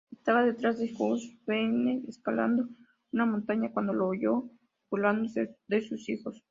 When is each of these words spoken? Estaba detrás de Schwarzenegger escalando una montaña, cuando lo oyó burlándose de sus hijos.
Estaba 0.11 0.43
detrás 0.43 0.79
de 0.79 0.87
Schwarzenegger 0.87 2.09
escalando 2.09 2.67
una 3.11 3.27
montaña, 3.27 3.69
cuando 3.71 3.93
lo 3.93 4.07
oyó 4.07 4.49
burlándose 4.89 5.55
de 5.67 5.81
sus 5.87 6.09
hijos. 6.09 6.39